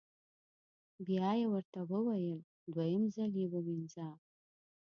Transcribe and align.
بیا 1.07 1.29
یې 1.39 1.45
ورته 1.53 1.79
وویل: 1.91 2.39
دویم 2.73 3.03
ځل 3.15 3.31
یې 3.41 3.45
ووینځه. 3.53 4.07